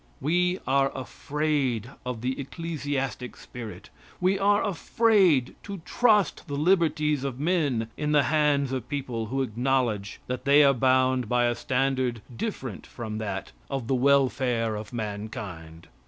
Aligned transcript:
We 0.19 0.57
are 0.65 0.91
afraid 0.97 1.91
of 2.07 2.21
the 2.21 2.39
ecclesiastic 2.39 3.35
spirit. 3.37 3.91
We 4.19 4.39
are 4.39 4.63
afraid 4.67 5.53
to 5.61 5.77
trust 5.85 6.47
the 6.47 6.55
liberties 6.55 7.23
of 7.23 7.39
men 7.39 7.87
in 7.97 8.11
the 8.11 8.23
hands 8.23 8.71
of 8.71 8.89
people 8.89 9.27
who 9.27 9.43
acknowledge 9.43 10.19
that 10.25 10.43
they 10.45 10.63
are 10.63 10.73
bound 10.73 11.29
by 11.29 11.45
a 11.45 11.53
standard 11.53 12.23
different 12.35 12.87
from 12.87 13.19
that 13.19 13.51
of 13.69 13.85
the 13.85 13.93
welfare 13.93 14.75
of 14.75 14.91
mankind. 14.91 15.87